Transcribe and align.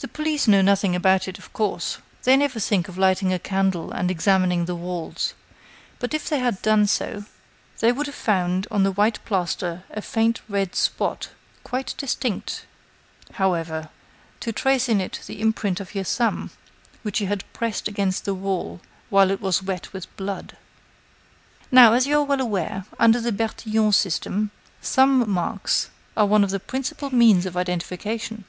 "The 0.00 0.06
police 0.06 0.46
know 0.46 0.60
nothing 0.60 0.94
about 0.94 1.26
it, 1.26 1.38
of 1.38 1.50
course. 1.54 1.96
They 2.24 2.36
never 2.36 2.60
think 2.60 2.88
of 2.88 2.98
lighting 2.98 3.32
a 3.32 3.38
candle 3.38 3.90
and 3.90 4.10
examining 4.10 4.66
the 4.66 4.74
walls. 4.74 5.32
But 5.98 6.12
if 6.12 6.28
they 6.28 6.40
had 6.40 6.60
done 6.60 6.86
so, 6.86 7.24
they 7.78 7.90
would 7.90 8.04
have 8.04 8.14
found 8.14 8.66
on 8.70 8.82
the 8.82 8.92
white 8.92 9.18
plaster 9.24 9.84
a 9.92 10.02
faint 10.02 10.42
red 10.46 10.74
spot, 10.76 11.30
quite 11.64 11.94
distinct, 11.96 12.66
however, 13.32 13.88
to 14.40 14.52
trace 14.52 14.90
in 14.90 15.00
it 15.00 15.20
the 15.26 15.40
imprint 15.40 15.80
of 15.80 15.94
your 15.94 16.04
thumb 16.04 16.50
which 17.02 17.18
you 17.18 17.26
had 17.28 17.50
pressed 17.54 17.88
against 17.88 18.26
the 18.26 18.34
wall 18.34 18.82
while 19.08 19.30
it 19.30 19.40
was 19.40 19.62
wet 19.62 19.90
with 19.94 20.14
blood. 20.18 20.54
Now, 21.72 21.94
as 21.94 22.06
you 22.06 22.18
are 22.18 22.24
well 22.24 22.42
aware, 22.42 22.84
under 22.98 23.22
the 23.22 23.32
Bertillon 23.32 23.92
system, 23.92 24.50
thumb 24.82 25.30
marks 25.30 25.88
are 26.14 26.26
one 26.26 26.44
of 26.44 26.50
the 26.50 26.60
principal 26.60 27.08
means 27.08 27.46
of 27.46 27.56
identification." 27.56 28.44